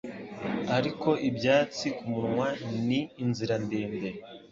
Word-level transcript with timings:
ariko 0.77 1.09
ibyatsi 1.29 1.87
kumunwa 1.97 2.47
ni 2.87 2.99
inzira 3.23 3.55
ndende 3.65 4.09